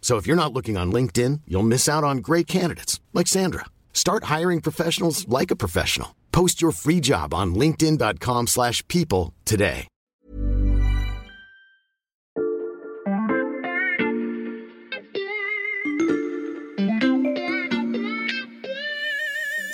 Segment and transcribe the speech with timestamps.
[0.00, 3.66] So if you're not looking on LinkedIn, you'll miss out on great candidates like Sandra.
[3.92, 6.16] Start hiring professionals like a professional.
[6.32, 9.86] Post your free job on linkedin.com/people today.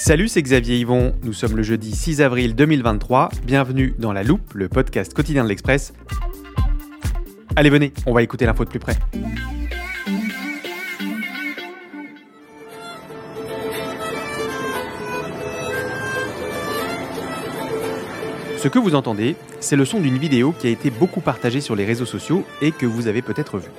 [0.06, 1.14] Salut, c'est Xavier Yvon.
[1.24, 3.28] Nous sommes le jeudi 6 avril 2023.
[3.44, 5.92] Bienvenue dans La Loupe, le podcast quotidien de l'Express.
[7.56, 8.96] Allez, venez, on va écouter l'info de plus près.
[18.66, 21.76] Ce que vous entendez, c'est le son d'une vidéo qui a été beaucoup partagée sur
[21.76, 23.70] les réseaux sociaux et que vous avez peut-être vue.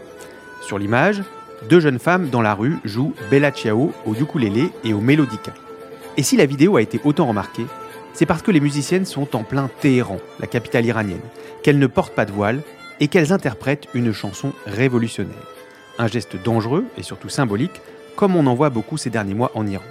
[0.61, 1.23] Sur l'image,
[1.67, 5.53] deux jeunes femmes dans la rue jouent Bella Ciao au ukulélé et au mélodica.
[6.15, 7.65] Et si la vidéo a été autant remarquée,
[8.13, 11.19] c'est parce que les musiciennes sont en plein Téhéran, la capitale iranienne,
[11.63, 12.61] qu'elles ne portent pas de voile
[13.01, 15.35] et qu'elles interprètent une chanson révolutionnaire.
[15.99, 17.81] Un geste dangereux et surtout symbolique,
[18.15, 19.83] comme on en voit beaucoup ces derniers mois en Iran.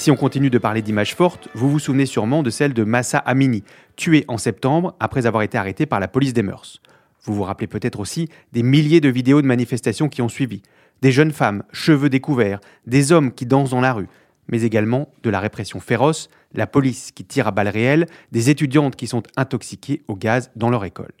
[0.00, 3.18] Si on continue de parler d'images fortes, vous vous souvenez sûrement de celle de Massa
[3.18, 3.64] Amini,
[3.96, 6.80] tué en septembre après avoir été arrêté par la police des mœurs.
[7.24, 10.62] Vous vous rappelez peut-être aussi des milliers de vidéos de manifestations qui ont suivi.
[11.02, 14.08] Des jeunes femmes, cheveux découverts, des hommes qui dansent dans la rue,
[14.48, 18.96] mais également de la répression féroce, la police qui tire à balles réelles, des étudiantes
[18.96, 21.12] qui sont intoxiquées au gaz dans leur école.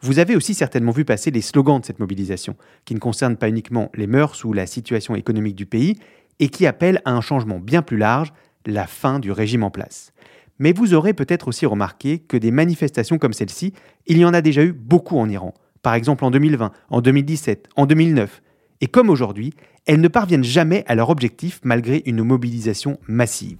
[0.00, 3.48] Vous avez aussi certainement vu passer les slogans de cette mobilisation, qui ne concernent pas
[3.48, 5.98] uniquement les mœurs ou la situation économique du pays,
[6.42, 8.32] et qui appellent à un changement bien plus large,
[8.66, 10.12] la fin du régime en place.
[10.58, 13.72] Mais vous aurez peut-être aussi remarqué que des manifestations comme celle-ci,
[14.08, 17.68] il y en a déjà eu beaucoup en Iran, par exemple en 2020, en 2017,
[17.76, 18.42] en 2009.
[18.80, 19.54] Et comme aujourd'hui,
[19.86, 23.58] elles ne parviennent jamais à leur objectif malgré une mobilisation massive.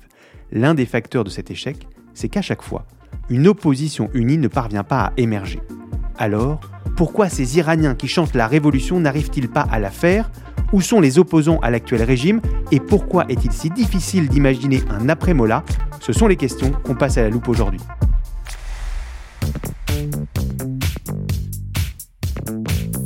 [0.51, 2.89] L'un des facteurs de cet échec, c'est qu'à chaque fois,
[3.31, 5.61] une opposition unie ne parvient pas à émerger.
[6.19, 6.61] Alors,
[6.97, 10.33] pourquoi ces Iraniens qui chantent la révolution n'arrivent-ils pas à la faire
[10.73, 12.41] Où sont les opposants à l'actuel régime
[12.71, 15.65] Et pourquoi est-il si difficile d'imaginer un après-Mola
[16.01, 17.81] Ce sont les questions qu'on passe à la loupe aujourd'hui.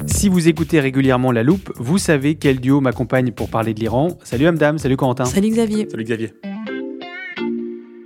[0.06, 4.16] Si vous écoutez régulièrement La Loupe, vous savez quel duo m'accompagne pour parler de l'Iran.
[4.24, 5.24] Salut Amdam, salut Corentin.
[5.24, 5.88] Salut Xavier.
[5.90, 6.32] Salut Xavier.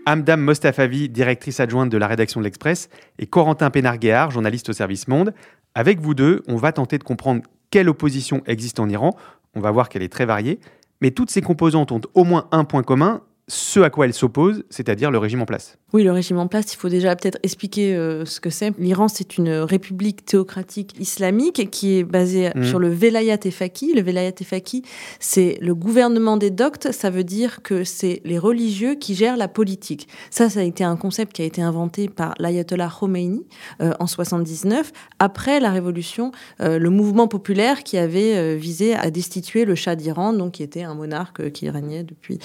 [0.07, 2.89] Amdam Mostafavi, directrice adjointe de la rédaction de l'Express,
[3.19, 5.33] et Corentin Pénarguéard, journaliste au service Monde.
[5.75, 9.17] Avec vous deux, on va tenter de comprendre quelle opposition existe en Iran.
[9.55, 10.61] On va voir qu'elle est très variée.
[11.01, 14.65] Mais toutes ces composantes ont au moins un point commun, ce à quoi elles s'opposent,
[14.71, 15.79] c'est-à-dire le régime en place.
[15.93, 18.73] Oui, le régime en place, il faut déjà peut-être expliquer euh, ce que c'est.
[18.79, 22.65] L'Iran, c'est une république théocratique islamique qui est basée Mhm.
[22.65, 23.93] sur le Velayat et Faqih.
[23.95, 24.83] Le Velayat et Faqih,
[25.19, 26.93] c'est le gouvernement des doctes.
[26.93, 30.07] Ça veut dire que c'est les religieux qui gèrent la politique.
[30.31, 33.45] Ça, ça a été un concept qui a été inventé par l'ayatollah Khomeini
[33.83, 36.31] euh, en 79, après la révolution,
[36.61, 40.85] euh, le mouvement populaire qui avait visé à destituer le Shah d'Iran, donc qui était
[40.85, 42.39] un monarque qui régnait depuis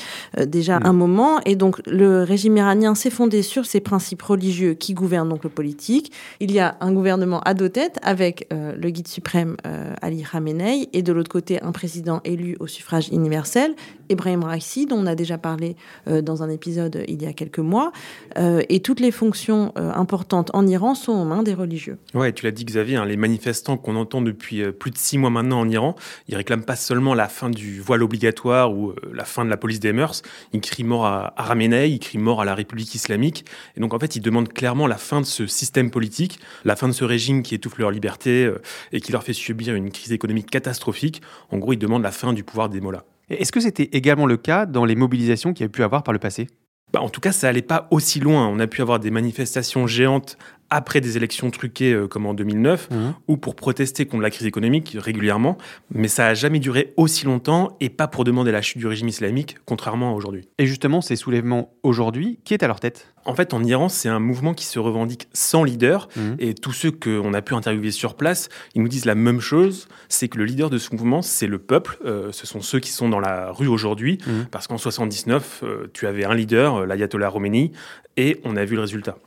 [0.47, 0.85] déjà Mhm.
[0.87, 1.39] un moment.
[1.45, 5.49] Et donc, le régime iranien s'est fondé sur ces principes religieux qui gouvernent donc le
[5.49, 6.11] politique.
[6.39, 10.23] Il y a un gouvernement à deux têtes avec euh, le guide suprême euh, Ali
[10.23, 13.75] Khamenei et de l'autre côté un président élu au suffrage universel,
[14.09, 15.75] Ebrahim Raisi, dont on a déjà parlé
[16.07, 17.91] euh, dans un épisode il y a quelques mois.
[18.37, 21.97] Euh, et toutes les fonctions euh, importantes en Iran sont aux mains des religieux.
[22.13, 25.29] Ouais, tu l'as dit Xavier, hein, les manifestants qu'on entend depuis plus de six mois
[25.29, 25.95] maintenant en Iran,
[26.27, 29.79] ils réclament pas seulement la fin du voile obligatoire ou la fin de la police
[29.79, 30.21] des mœurs,
[30.53, 33.45] ils crient mort à, à Khamenei, ils crient mort à la République islamique,
[33.75, 36.87] et donc en fait ils demandent clairement la fin de ce système politique, la fin
[36.87, 38.51] de ce régime qui étouffe leur liberté
[38.91, 41.21] et qui leur fait subir une crise économique catastrophique.
[41.51, 43.05] En gros, ils demandent la fin du pouvoir des mollahs.
[43.29, 46.13] Est-ce que c'était également le cas dans les mobilisations qu'il y a pu avoir par
[46.13, 46.47] le passé?
[46.93, 48.47] Bah, en tout cas, ça allait pas aussi loin.
[48.47, 50.37] On a pu avoir des manifestations géantes
[50.69, 53.13] après des élections truquées euh, comme en 2009 Mhm.
[53.27, 55.57] ou pour protester contre la crise économique régulièrement.
[55.93, 59.07] Mais ça a jamais duré aussi longtemps et pas pour demander la chute du régime
[59.07, 60.47] islamique, contrairement à aujourd'hui.
[60.57, 63.11] Et justement, ces soulèvements aujourd'hui, qui est à leur tête?
[63.27, 66.09] En fait, en Iran, c'est un mouvement qui se revendique sans leader.
[66.15, 66.35] Mhm.
[66.39, 69.87] Et tous ceux qu'on a pu interviewer sur place, ils nous disent la même chose,
[70.09, 71.97] c'est que le leader de ce mouvement, c'est le peuple.
[72.05, 74.19] Euh, ce sont ceux qui sont dans la rue aujourd'hui.
[74.27, 74.45] Mhm.
[74.51, 77.71] Parce qu'en 79, euh, tu avais un leader, euh, l'ayatollah Khomeini,
[78.17, 79.17] et on a vu le résultat.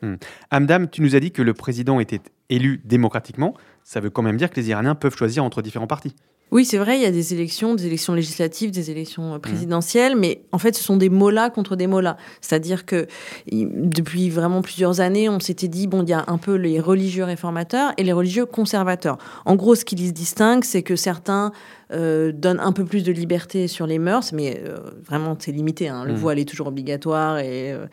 [0.51, 3.55] Amdam, tu nous as dit que le président était élu démocratiquement.
[3.83, 6.15] Ça veut quand même dire que les Iraniens peuvent choisir entre différents partis.
[6.51, 10.17] Oui, c'est vrai, il y a des élections, des élections législatives, des élections euh, présidentielles,
[10.17, 12.17] mais en fait, ce sont des mollahs contre des mollahs.
[12.41, 13.07] C'est-à-dire que
[13.53, 17.25] depuis vraiment plusieurs années, on s'était dit, bon, il y a un peu les religieux
[17.25, 19.19] réformateurs et les religieux conservateurs.
[19.45, 21.53] En gros, ce qui les distingue, c'est que certains
[21.93, 24.77] euh, donnent un peu plus de liberté sur les mœurs, mais euh,
[25.07, 25.89] vraiment, c'est limité.
[25.89, 26.05] hein.
[26.05, 26.19] Le Mhm.
[26.19, 27.87] voile est toujours obligatoire et euh,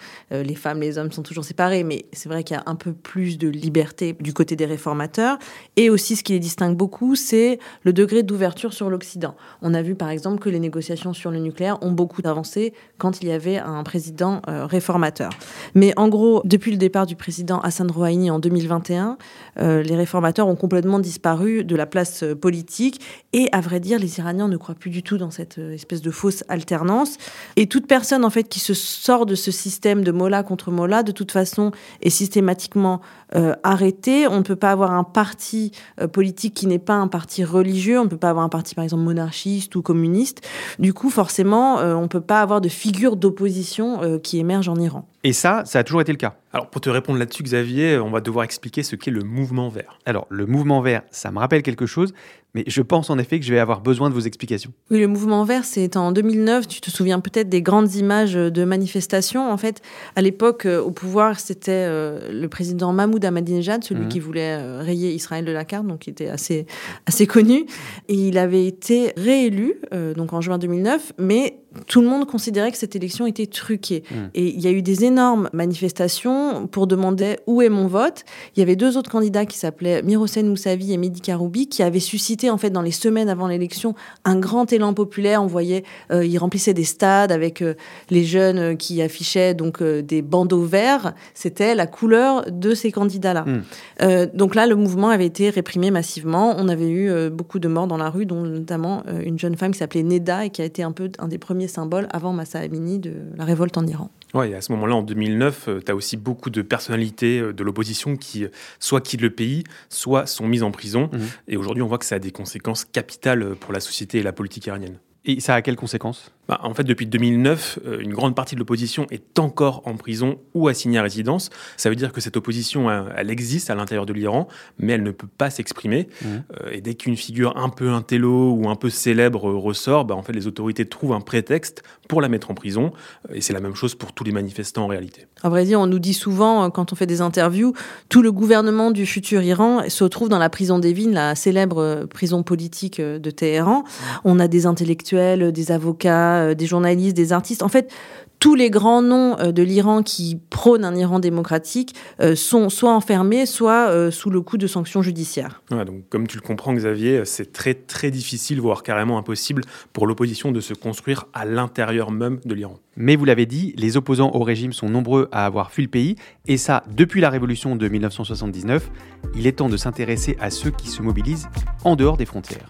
[0.44, 2.94] les femmes, les hommes sont toujours séparés, mais c'est vrai qu'il y a un peu
[2.94, 5.38] plus de liberté du côté des réformateurs.
[5.78, 9.36] Et aussi, ce qui les distingue beaucoup, c'est le degré d'ouverture sur l'Occident.
[9.62, 13.22] On a vu par exemple que les négociations sur le nucléaire ont beaucoup avancé quand
[13.22, 15.30] il y avait un président réformateur.
[15.74, 19.18] Mais en gros, depuis le départ du président Hassan Rouhani en 2021,
[19.60, 23.00] euh, les réformateurs ont complètement disparu de la place politique.
[23.34, 26.02] Et à vrai dire, les Iraniens ne croient plus du tout dans cette euh, espèce
[26.02, 27.18] de fausse alternance.
[27.56, 31.04] Et toute personne en fait qui se sort de ce système de Mollah contre Mollah,
[31.04, 31.72] de toute façon,
[32.02, 33.02] est systématiquement
[33.36, 34.28] euh, arrêtée.
[34.28, 35.72] On ne peut pas avoir un parti
[36.02, 38.00] euh, politique qui n'est pas un parti religieux.
[38.00, 40.42] On ne peut pas avoir un parti, par exemple, monarchiste ou communiste.
[40.80, 44.70] Du coup, forcément, euh, on ne peut pas avoir de figure d'opposition euh, qui émerge
[44.70, 45.08] en Iran.
[45.24, 46.36] Et ça, ça a toujours été le cas.
[46.54, 50.00] Alors, pour te répondre là-dessus, Xavier, on va devoir expliquer ce qu'est le mouvement vert.
[50.06, 52.14] Alors, le mouvement vert, ça me rappelle quelque chose,
[52.56, 54.72] mais je pense en effet que je vais avoir besoin de vos explications.
[54.90, 56.68] Oui, le mouvement vert, c'est en 2009.
[56.68, 59.52] Tu te souviens peut-être des grandes images de manifestations.
[59.52, 59.82] En fait,
[60.16, 64.08] à l'époque, euh, au pouvoir, c'était euh, le président Mahmoud Ahmadinejad, celui Mhm.
[64.10, 66.66] qui voulait euh, rayer Israël de la carte, donc qui était assez,
[67.06, 67.66] assez connu.
[68.08, 69.76] Et il avait été réélu,
[70.16, 74.04] donc en juin 2009, mais tout le monde considérait que cette élection était truquée.
[74.10, 74.30] Mhm.
[74.34, 78.24] Et il y a eu des énormes manifestations pour demander où est mon vote.
[78.56, 82.00] Il y avait deux autres candidats qui s'appelaient Mirosen Moussavi et Mehdi Karoubi qui avaient
[82.00, 85.42] suscité en fait dans les semaines avant l'élection un grand élan populaire.
[85.42, 87.76] On voyait, euh, ils remplissaient des stades avec euh,
[88.10, 91.14] les jeunes euh, qui affichaient donc euh, des bandeaux verts.
[91.34, 93.44] C'était la couleur de ces candidats-là.
[93.44, 93.64] Mm.
[94.02, 96.56] Euh, donc là, le mouvement avait été réprimé massivement.
[96.58, 99.80] On avait eu beaucoup de morts dans la rue, dont notamment une jeune femme qui
[99.80, 103.00] s'appelait Neda et qui a été un peu un des premiers symboles avant Massa Amini
[103.00, 104.10] de la révolte en Iran.
[104.34, 107.64] Ouais, et à ce moment-là, en 2009, tu as aussi beaucoup de personnalités euh, de
[107.64, 111.10] l'opposition qui euh, soit quittent le pays, soit sont mises en prison.
[111.12, 111.22] Mhm.
[111.48, 114.24] Et aujourd'hui, on voit que ça a des conséquences capitales euh, pour la société et
[114.24, 114.98] la politique iranienne.
[115.26, 116.32] Et ça a quelles conséquences?
[116.48, 120.40] Bah, en fait, depuis 2009, euh, une grande partie de l'opposition est encore en prison
[120.54, 121.50] ou assignée à résidence.
[121.78, 124.48] Ça veut dire que cette opposition, euh, elle existe à l'intérieur de l'Iran,
[124.78, 126.08] mais elle ne peut pas s'exprimer.
[126.22, 126.44] Mhm.
[126.62, 130.16] Euh, et dès qu'une figure un peu intello ou un peu célèbre euh, ressort, bah,
[130.16, 132.92] en fait, les autorités trouvent un prétexte pour la mettre en prison.
[133.34, 135.26] Et c'est la même chose pour tous les manifestants en réalité.
[135.42, 137.74] À vrai dire, on nous dit souvent, quand on fait des interviews,
[138.10, 142.44] tout le gouvernement du futur Iran se trouve dans la prison d'Evin, la célèbre prison
[142.44, 143.84] politique de Téhéran.
[144.24, 147.64] On a des intellectuels, des avocats, euh, des journalistes, des artistes.
[147.64, 147.92] En fait,
[148.40, 152.94] tous les grands noms euh, de l'Iran qui prônent un Iran démocratique euh, sont soit
[152.94, 155.62] enfermés, soit euh, sous le coup de sanctions judiciaires.
[155.70, 160.52] Donc comme tu le comprends, Xavier, c'est très très difficile, voire carrément impossible, pour l'opposition
[160.52, 162.78] de se construire à l'intérieur même de l'Iran.
[162.98, 166.16] Mais vous l'avez dit, les opposants au régime sont nombreux à avoir fui le pays,
[166.46, 168.90] et ça depuis la révolution de 1979.
[169.36, 171.48] Il est temps de s'intéresser à ceux qui se mobilisent
[171.84, 172.70] en dehors des frontières.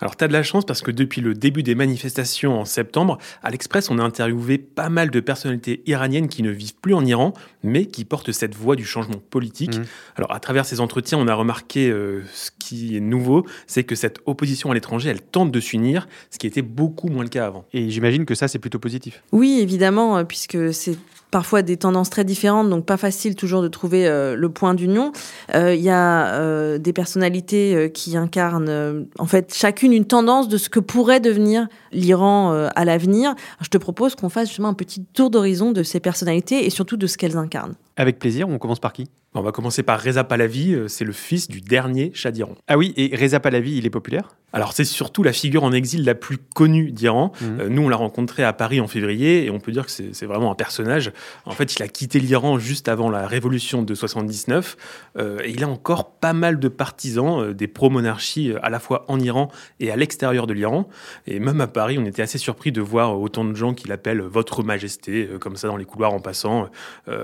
[0.00, 3.18] Alors, tu as de la chance parce que depuis le début des manifestations en septembre,
[3.42, 7.04] à l'Express, on a interviewé pas mal de personnalités iraniennes qui ne vivent plus en
[7.04, 9.76] Iran, mais qui portent cette voix du changement politique.
[9.76, 9.84] Mhm.
[10.16, 13.94] Alors, à travers ces entretiens, on a remarqué euh, ce qui est nouveau, c'est que
[13.94, 17.46] cette opposition à l'étranger, elle tente de s'unir, ce qui était beaucoup moins le cas
[17.46, 17.64] avant.
[17.72, 19.22] Et j'imagine que ça, c'est plutôt positif.
[19.32, 20.96] Oui, évidemment, euh, puisque c'est
[21.30, 25.12] parfois des tendances très différentes, donc pas facile toujours de trouver euh, le point d'union.
[25.54, 30.56] Euh, il y a euh, des personnalités qui incarnent en fait chacune une tendance de
[30.56, 33.34] ce que pourrait devenir l'Iran à l'avenir.
[33.60, 36.96] Je te propose qu'on fasse justement un petit tour d'horizon de ces personnalités et surtout
[36.96, 37.74] de ce qu'elles incarnent.
[37.96, 39.08] Avec plaisir, on commence par qui?
[39.34, 42.56] On va commencer par Reza Pahlavi, euh, c'est le fils du dernier Shah d'Iran.
[42.66, 44.30] Ah oui, et Reza Pahlavi, il est populaire?
[44.52, 47.30] Alors c'est surtout la figure en exil la plus connue d'Iran.
[47.40, 47.60] Mhm.
[47.60, 50.26] Euh, nous, on l'a rencontré à Paris en février et on peut dire que c'est
[50.26, 51.12] vraiment un personnage.
[51.44, 54.76] En fait, il a quitté l'Iran juste avant la révolution de 79
[55.16, 59.20] euh, et il a encore pas mal de partisans des pro-monarchies à la fois en
[59.20, 60.88] Iran et à l'extérieur de l'Iran.
[61.28, 64.22] Et même à Paris, on était assez surpris de voir autant de gens qui l'appellent
[64.22, 66.68] Votre Majesté, comme ça dans les couloirs en passant.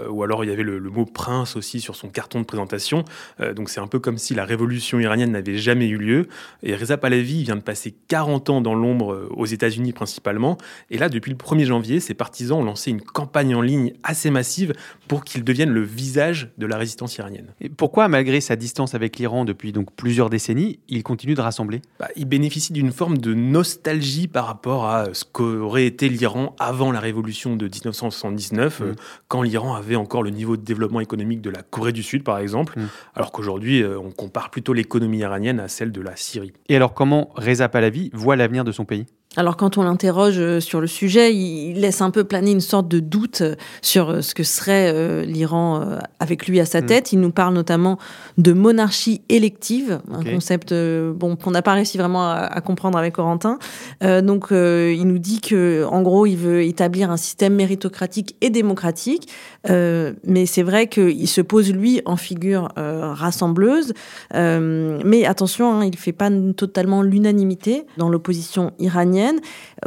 [0.08, 3.04] ou alors il y avait le, le mot prince aussi sur son carton de présentation.
[3.40, 6.28] Euh, donc c'est un peu comme si la révolution iranienne n'avait jamais eu lieu.
[6.62, 10.56] Et Reza Pahlavi vient de passer 40 ans dans l'ombre euh, aux États-Unis principalement.
[10.90, 14.30] Et là, depuis le 1er janvier, ses partisans ont lancé une campagne en ligne assez
[14.30, 14.72] massive
[15.08, 17.52] pour qu'il devienne le visage de la résistance iranienne.
[17.60, 21.82] Et pourquoi, malgré sa distance avec l'Iran depuis donc plusieurs décennies, il continue de rassembler?
[21.98, 26.92] Bah, Il bénéficie d'une forme de nostalgie par rapport à ce qu'aurait été l'Iran avant
[26.92, 28.84] la révolution de 1979, mmh.
[28.84, 28.94] euh,
[29.28, 32.38] quand l'Iran avait encore le niveau de développement économique de la Corée du Sud, par
[32.38, 32.88] exemple, hmm.
[33.14, 36.52] alors qu'aujourd'hui, euh, on compare plutôt l'économie iranienne à celle de la Syrie.
[36.69, 39.07] Et alors, comment Reza Pahlavi voit l'avenir de son pays?
[39.37, 42.88] Alors quand on l'interroge euh, sur le sujet, il laisse un peu planer une sorte
[42.88, 46.87] de doute euh, sur euh, ce que serait l'Iran avec lui à sa mm.
[46.87, 47.12] tête.
[47.12, 47.99] Il nous parle notamment
[48.38, 53.59] de monarchie élective, un concept bon qu'on n'a pas réussi vraiment à, comprendre avec Corentin.
[54.02, 59.28] donc il nous dit que en gros il veut établir un système méritocratique et démocratique,
[59.69, 63.93] mais c'est vrai qu'il se pose lui en figure rassembleuse.
[64.33, 69.25] mais attention, hein, il fait pas totalement l'unanimité dans l'opposition iranienne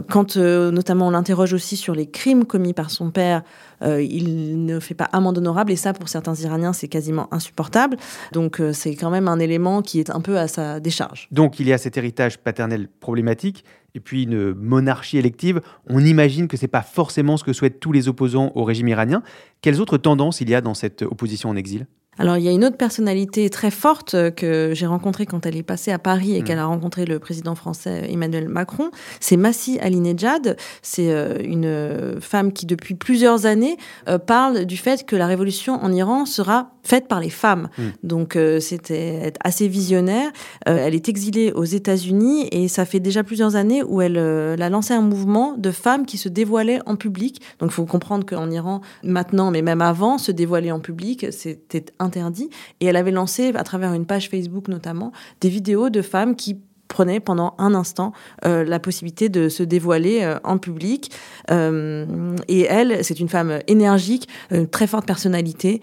[0.10, 3.44] quand euh, notamment on l'interroge aussi sur les crimes commis par son père,
[3.82, 7.98] euh, il ne fait pas amende honorable et ça pour certains Iraniens c'est quasiment insupportable.
[8.32, 11.28] Donc euh, c'est quand même un élément qui est un peu à sa décharge.
[11.32, 13.64] Donc il y a cet héritage paternel problématique
[13.96, 15.62] et puis une monarchie élective.
[15.88, 19.24] On imagine que c'est pas forcément ce que souhaitent tous les opposants au régime iranien.
[19.62, 21.88] Quelles autres tendances il y a dans cette opposition en exil?
[22.20, 25.56] Alors, il y a une autre personnalité très forte euh, que j'ai rencontrée quand elle
[25.56, 26.44] est passée à Paris et mm.
[26.44, 28.92] qu'elle a rencontré le président français Emmanuel Macron.
[29.22, 30.58] C'est Massi Alinejad.
[30.82, 33.78] C'est euh, une femme qui, depuis plusieurs années,
[34.10, 37.70] euh, parle du fait que la révolution en Iran sera faite par les femmes.
[37.78, 37.84] Mm.
[38.04, 40.32] Donc, c'était assez visionnaire.
[40.66, 44.94] Elle est exilée aux États-Unis et ça fait déjà plusieurs années où elle a lancé
[44.94, 47.42] un mouvement de femmes qui se dévoilaient en public.
[47.60, 51.86] Donc, il faut comprendre qu'en Iran, maintenant, mais même avant, se dévoiler en public, c'était
[52.00, 52.50] un interdit.
[52.80, 55.12] Et elle avait lancé, à travers une page Facebook notamment,
[55.42, 56.58] des vidéos de femmes qui
[56.90, 58.12] prenaient pendant un instant
[58.46, 61.12] euh, la possibilité de se dévoiler euh, en public.
[61.50, 65.82] Euh, et elle, c'est une femme énergique, une très forte personnalité,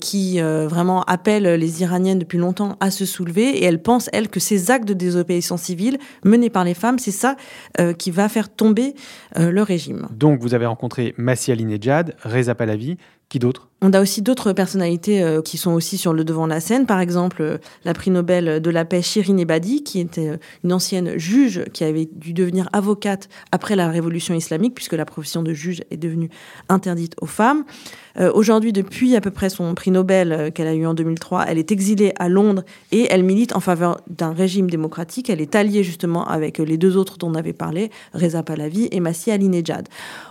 [0.00, 3.58] qui vraiment appelle les Iraniennes depuis longtemps à se soulever.
[3.58, 7.10] Et elle pense, elle, que ces actes de désobéissance civile menés par les femmes, c'est
[7.10, 7.36] ça
[7.98, 8.94] qui va faire tomber
[9.36, 10.08] le régime.
[10.10, 12.96] Donc vous avez rencontré Massi Alinejad, Reza Pahlavi,
[13.28, 13.67] qui d'autre?
[13.80, 16.84] On a aussi d'autres personnalités euh, qui sont aussi sur le devant de la scène.
[16.84, 20.72] Par exemple, euh, la prix Nobel de la paix Shirin Ebadi, qui était euh, une
[20.72, 25.52] ancienne juge qui avait dû devenir avocate après la révolution islamique, puisque la profession de
[25.52, 26.28] juge est devenue
[26.68, 27.64] interdite aux femmes.
[28.34, 31.70] Aujourd'hui, depuis à peu près son prix Nobel qu'elle a eu en 2003, elle est
[31.70, 35.30] exilée à Londres et elle milite en faveur d'un régime démocratique.
[35.30, 39.00] Elle est alliée justement avec les deux autres dont on avait parlé, Reza Pahlavi et
[39.00, 39.88] Massi Alinejad.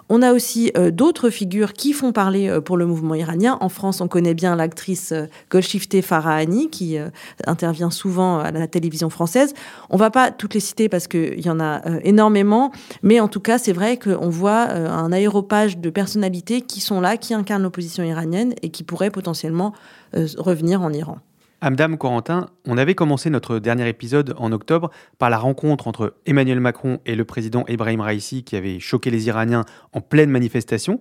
[0.09, 3.57] On a aussi d'autres figures qui font parler pour le mouvement iranien.
[3.61, 7.09] En France, on connaît bien l'actrice euh, Golshifteh Farahani qui euh,
[7.45, 9.53] intervient souvent à la télévision française.
[9.89, 12.71] On va pas toutes les citer parce qu'il y en a euh, énormément,
[13.03, 17.17] mais en tout cas, c'est vrai qu'on voit un aéropage de personnalités qui sont là,
[17.17, 19.73] qui incarnent iranienne et qui pourraient potentiellement
[20.13, 21.19] revenir en Iran.
[21.59, 26.59] Amdam Corentin, on avait commencé notre dernier épisode en octobre par la rencontre entre Emmanuel
[26.59, 30.99] Macron et le président Ebrahim Raisi qui avait choqué les Iraniens en pleine manifestation.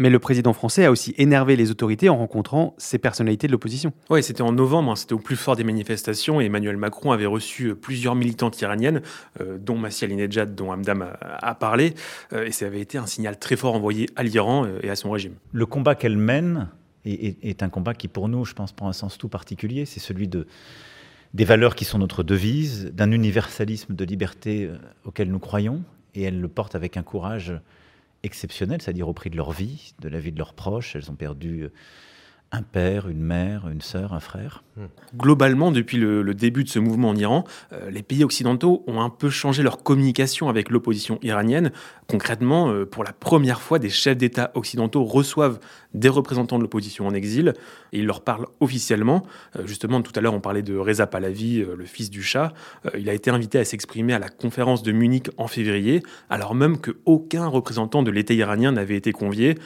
[0.00, 3.92] Mais le président français a aussi énervé les autorités en rencontrant ces personnalités de l'opposition.
[4.08, 7.26] Oui, c'était en novembre, hein, c'était au plus fort des manifestations et Emmanuel Macron avait
[7.26, 9.02] reçu euh, plusieurs militantes iraniennes,
[9.42, 11.92] euh, dont Massia Alinejad, dont Hamdam a, parlé,
[12.32, 15.10] euh, et ça avait été un signal très fort envoyé à l'Iran et à son
[15.10, 15.34] régime.
[15.52, 16.68] Le combat qu'elle mène
[17.04, 19.84] est, un combat qui, pour nous, je pense, prend un sens tout particulier.
[19.84, 20.46] C'est celui de,
[21.34, 24.70] des valeurs qui sont notre devise, d'un universalisme de liberté
[25.04, 25.82] auquel nous croyons,
[26.14, 27.52] et elle le porte avec un courage
[28.22, 30.96] exceptionnelles, c'est-à-dire au prix de leur vie, de la vie de leurs proches.
[30.96, 31.68] Elles ont perdu
[32.52, 34.64] un père, une mère, une sœur, un frère.
[35.16, 39.10] Globalement, depuis le, début de ce mouvement en Iran, euh, les pays occidentaux ont un
[39.10, 41.72] peu changé leur communication avec l'opposition iranienne.
[42.06, 45.58] Concrètement, euh, pour la première fois, des chefs d'État occidentaux reçoivent
[45.92, 47.54] des représentants de l'opposition en exil
[47.92, 49.24] et ils leur parlent officiellement.
[49.56, 52.52] Euh, justement, tout à l'heure, on parlait de Reza Pahlavi, le fils du Shah.
[52.96, 56.78] il a été invité à s'exprimer à la conférence de Munich en février, alors même
[56.78, 59.56] qu'aucun représentant de l'État iranien n'avait été convié.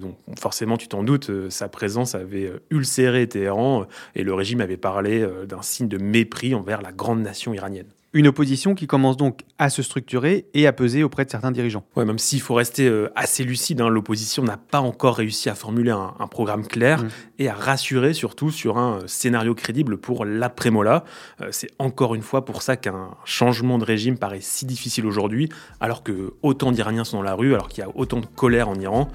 [0.00, 2.29] donc, forcément, tu t'en doutes, sa présence avait
[2.70, 7.22] ulcéré Téhéran et le régime avait parlé euh, d'un signe de mépris envers la grande
[7.22, 7.90] nation iranienne.
[8.12, 11.84] Une opposition qui commence donc à se structurer et à peser auprès de certains dirigeants.
[11.94, 15.54] Ouais, même s'il faut rester euh, assez lucide, hein, l'opposition n'a pas encore réussi à
[15.54, 17.08] formuler un, programme clair mmh.
[17.38, 21.04] et à rassurer surtout sur un euh, scénario crédible pour l'après-Mola.
[21.52, 25.48] c'est encore une fois pour ça qu'un changement de régime paraît si difficile aujourd'hui,
[25.80, 28.68] alors que autant d'Iraniens sont dans la rue, alors qu'il y a autant de colère
[28.68, 29.08] en Iran.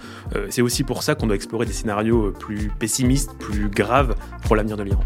[0.49, 4.77] c'est aussi pour ça qu'on doit explorer des scénarios plus pessimistes, plus graves pour l'avenir
[4.77, 5.03] de l'Iran.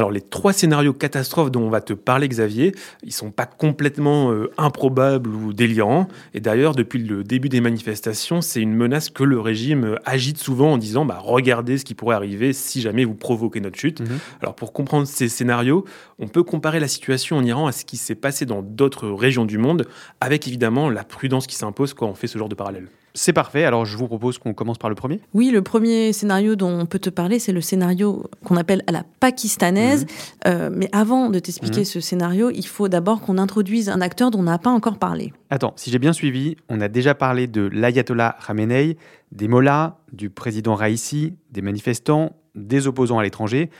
[0.00, 4.32] Alors les trois scénarios catastrophes dont on va te parler Xavier, ils sont pas complètement
[4.32, 6.08] euh, improbables ou délirants.
[6.32, 10.38] Et d'ailleurs, depuis le début des manifestations, c'est une menace que le régime euh, agite
[10.38, 14.00] souvent en disant bah, regardez ce qui pourrait arriver si jamais vous provoquez notre chute.
[14.00, 14.18] Mhm.
[14.40, 15.84] Alors pour comprendre ces scénarios,
[16.18, 19.44] on peut comparer la situation en Iran à ce qui s'est passé dans d'autres régions
[19.44, 19.86] du monde,
[20.22, 22.88] avec évidemment la prudence qui s'impose quand on fait ce genre de parallèle.
[23.14, 25.20] C'est parfait, alors je vous propose qu'on commence par le premier.
[25.34, 28.92] Oui, le premier scénario dont on peut te parler, c'est le scénario qu'on appelle à
[28.92, 30.02] la pakistanaise.
[30.02, 30.08] Mhm.
[30.46, 31.84] Euh, mais avant de t'expliquer mhm.
[31.84, 35.32] ce scénario, il faut d'abord qu'on introduise un acteur dont on n'a pas encore parlé.
[35.50, 38.96] Attends, si j'ai bien suivi, on a déjà parlé de l'ayatollah Khamenei,
[39.32, 43.70] des mollahs, du président Raisi, des manifestants, des opposants à l'étranger.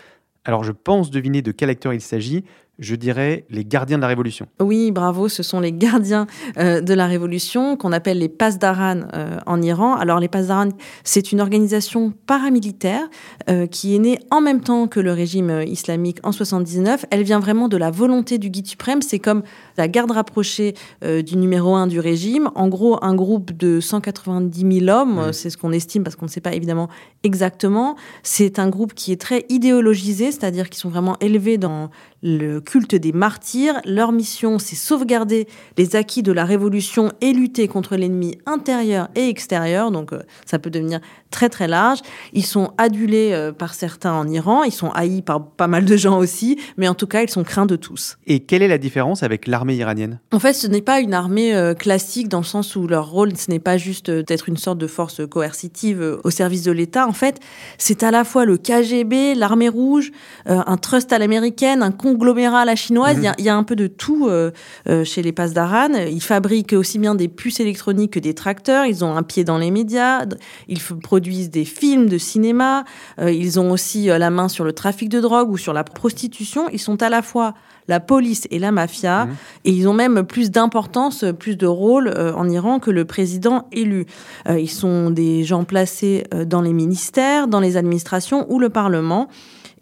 [0.45, 2.45] Alors je pense deviner de quel acteur il s'agit,
[2.81, 4.47] je dirais les gardiens de la Révolution.
[4.59, 9.39] Oui, bravo, ce sont les gardiens euh, de la Révolution qu'on appelle les Pasdaran euh,
[9.47, 9.95] en Iran.
[9.95, 10.71] Alors les Pasdaran,
[11.05, 13.09] c'est une organisation paramilitaire
[13.49, 17.05] euh, qui est née en même temps que le régime islamique en 79.
[17.11, 19.03] Elle vient vraiment de la volonté du guide suprême.
[19.03, 19.43] C'est comme
[19.77, 22.51] la garde rapprochée du numéro un du régime.
[22.55, 25.33] En gros, un groupe de 190 000 hommes, mmh.
[25.33, 26.89] c'est ce qu'on estime parce qu'on ne sait pas évidemment
[27.23, 27.97] exactement.
[28.23, 31.91] C'est un groupe qui est très idéologisé, c'est-à-dire qu'ils sont vraiment élevés dans
[32.23, 33.81] le culte des martyrs.
[33.85, 35.47] Leur mission, c'est sauvegarder
[35.77, 39.91] les acquis de la Révolution et lutter contre l'ennemi intérieur et extérieur.
[39.91, 41.00] Donc euh, ça peut devenir
[41.31, 42.00] très très large.
[42.33, 45.97] Ils sont adulés euh, par certains en Iran, ils sont haïs par pas mal de
[45.97, 48.19] gens aussi, mais en tout cas, ils sont craints de tous.
[48.26, 50.19] Et quelle est la différence avec l'armée iranienne?
[50.33, 53.37] En fait, ce n'est pas une armée euh, classique dans le sens où leur rôle,
[53.37, 57.06] ce n'est pas juste d'être une sorte de force coercitive au service de l'État.
[57.06, 57.41] En fait,
[57.78, 60.13] c'est à la fois le KGB, l'armée rouge,
[60.47, 63.17] un trust à l'américaine, un conglomérat à la chinoise.
[63.17, 63.33] Mhm.
[63.39, 64.51] Il y, a un peu de tout euh,
[64.89, 65.95] euh, chez les Pasdaran.
[65.95, 68.87] Ils fabriquent aussi bien des puces électroniques que des tracteurs.
[68.87, 70.25] Ils ont un pied dans les médias.
[70.69, 72.85] Ils produisent des films de cinéma.
[73.21, 76.69] Euh, ils ont aussi la main sur le trafic de drogue ou sur la prostitution.
[76.73, 77.55] Ils sont à la fois
[77.89, 79.27] la police et la mafia.
[79.27, 79.37] Mhm.
[79.65, 84.07] Et ils ont même plus d'importance, plus de rôle en Iran que le président élu.
[84.49, 89.29] ils sont des gens placés dans les ministères, dans les administrations ou le Parlement.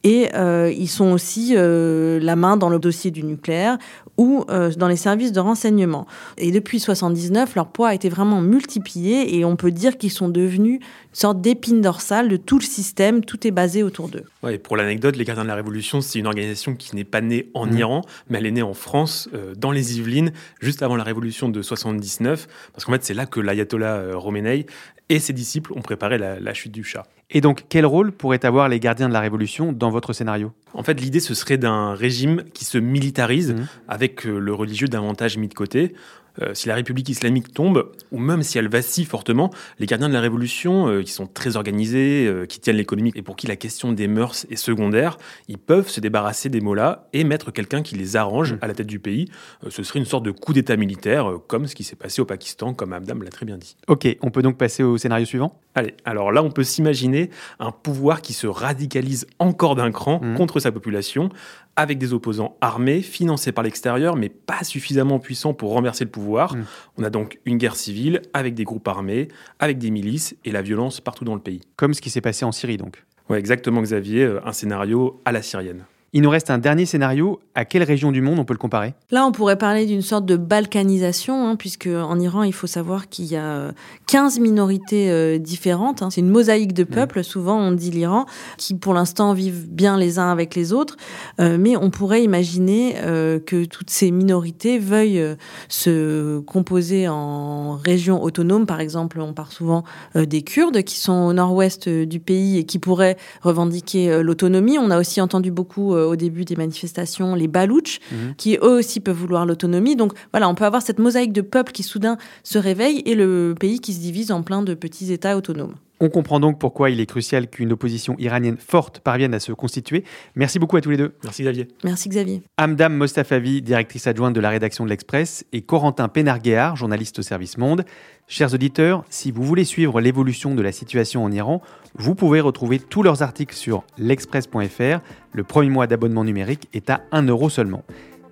[0.09, 3.77] Et euh, ils sont aussi euh, la main dans le dossier du nucléaire
[4.17, 6.07] ou euh, dans les services de renseignement.
[6.39, 10.31] Et depuis 79, leur poids a été vraiment multiplié et on peut dire qu'ils sont
[10.31, 13.23] devenus une sorte d'épine dorsale de tout le système.
[13.23, 14.25] Tout est basé autour d'eux.
[14.43, 17.51] Ouais, pour l'anecdote, les Gardiens de la Révolution, c'est une organisation qui n'est pas née
[17.53, 17.79] en mmh.
[17.79, 21.61] Iran, mais elle est née en France, dans les Yvelines, juste avant la Révolution de
[21.61, 24.65] 79, parce qu'en fait, c'est là que l'ayatollah Khomeini
[25.09, 27.07] et ses disciples ont préparé la, chute du chat.
[27.31, 30.53] Et donc, quel rôle pourraient avoir les gardiens de la Révolution dans votre scénario?
[30.75, 33.67] En fait, l'idée, ce serait d'un régime qui se militarise, mmh.
[33.89, 35.95] avec euh, le religieux davantage mis de côté.
[36.43, 40.15] Euh, si la République islamique tombe, ou même si elle vacille fortement, les gardiens de
[40.15, 43.57] la Révolution, euh, qui sont très organisés, euh, qui tiennent l'économie et pour qui la
[43.57, 47.97] question des mœurs est secondaire, ils peuvent se débarrasser des mots-là et mettre quelqu'un qui
[47.97, 48.59] les arrange mm.
[48.63, 49.29] à la tête du pays.
[49.69, 52.75] ce serait une sorte de coup d'État militaire, comme ce qui s'est passé au Pakistan,
[52.75, 53.77] comme Abdam l'a très bien dit.
[53.87, 55.61] Ok, on peut donc passer au scénario suivant?
[55.75, 60.37] Allez, alors là, on peut s'imaginer un pouvoir qui se radicalise encore d'un cran mm.
[60.37, 61.31] contre sa population,
[61.79, 66.57] avec des opposants armés, financés par l'extérieur, mais pas suffisamment puissants pour renverser le pouvoir.
[66.57, 66.65] Mm.
[66.99, 69.29] On a donc une guerre civile avec des groupes armés,
[69.61, 71.61] avec des milices et la violence partout dans le pays.
[71.77, 73.05] Comme ce qui s'est passé en Syrie donc.
[73.31, 75.85] Oui, exactement Xavier, euh, un scénario à la syrienne.
[76.15, 77.41] Il nous reste un dernier scénario.
[77.55, 78.95] À quelle région du monde on peut le comparer?
[79.11, 83.11] Là, on pourrait parler d'une sorte de balkanisation, hein, puisque en Iran, il faut savoir
[83.11, 83.73] qu'il y a
[84.07, 86.01] 15 minorités euh, différentes.
[86.01, 86.09] Hein.
[86.11, 88.25] C'est une mosaïque de peuples, souvent on dit l'Iran,
[88.57, 90.97] qui pour l'instant vivent bien les uns avec les autres.
[91.41, 95.37] Euh, mais on pourrait imaginer euh, que toutes ces minorités veuillent
[95.69, 98.65] se composer en régions autonomes.
[98.65, 102.79] Par exemple, on parle souvent des Kurdes qui sont au nord-ouest du pays et qui
[102.79, 104.79] pourraient revendiquer l'autonomie.
[104.79, 108.35] On a aussi entendu beaucoup euh, au début des manifestations les Balouches, mhm.
[108.37, 109.97] qui eux aussi peuvent vouloir l'autonomie.
[109.97, 113.55] Donc voilà, on peut avoir cette mosaïque de peuples qui soudain se réveille et le
[113.59, 115.75] pays qui se divise en plein de petits États autonomes.
[116.01, 120.05] On comprend donc pourquoi il est crucial qu'une opposition iranienne forte parvienne à se constituer.
[120.37, 121.15] Merci beaucoup à tous les deux.
[121.25, 121.69] Merci Xavier.
[121.83, 122.43] Merci Xavier.
[122.57, 127.59] Amdam Mostafavi, directrice adjointe de la rédaction de l'Express, et Corentin Pénarguéard, journaliste au service
[127.59, 127.85] Monde.
[128.29, 131.63] Chers auditeurs, si vous voulez suivre l'évolution de la situation en Iran,
[131.95, 135.01] vous pouvez retrouver tous leurs articles sur l'express.fr.
[135.33, 137.83] Le premier mois d'abonnement numérique est à 1 euro seulement.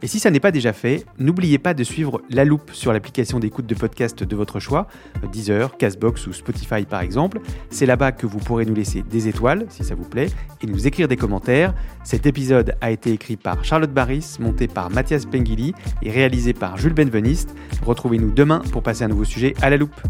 [0.07, 3.41] Et si ça n'est pas déjà fait, n'oubliez pas de suivre La Loupe sur l'application
[3.41, 4.87] d'écoute de podcast de votre choix,
[5.33, 7.41] Deezer, Castbox ou Spotify par exemple.
[7.71, 10.29] C'est là-bas que vous pourrez nous laisser des étoiles, si ça vous plaît,
[10.63, 11.75] et nous écrire des commentaires.
[12.05, 16.77] Cet épisode a été écrit par Charlotte Barris, monté par Mathias Pengili et réalisé par
[16.77, 17.57] Jules Benveniste.
[17.85, 20.01] Retrouvez-nous demain pour passer un nouveau sujet à La Loupe.